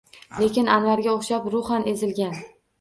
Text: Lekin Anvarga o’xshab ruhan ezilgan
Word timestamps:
Lekin 0.43 0.71
Anvarga 0.77 1.13
o’xshab 1.19 1.47
ruhan 1.59 1.89
ezilgan 1.95 2.39